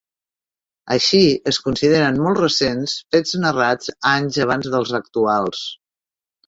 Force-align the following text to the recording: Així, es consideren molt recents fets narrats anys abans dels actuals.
Així, 0.95 1.19
es 1.51 1.59
consideren 1.67 2.19
molt 2.29 2.41
recents 2.45 2.97
fets 3.17 3.37
narrats 3.45 3.95
anys 4.17 4.45
abans 4.49 4.75
dels 4.79 4.99
actuals. 5.03 5.67